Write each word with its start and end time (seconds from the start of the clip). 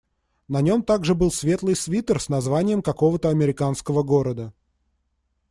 На 0.47 0.61
нём 0.63 0.81
также 0.81 1.13
был 1.13 1.29
светлый 1.31 1.75
свитер 1.75 2.19
с 2.19 2.27
названием 2.27 2.81
какого-то 2.81 3.29
американского 3.29 4.01
города. 4.01 4.51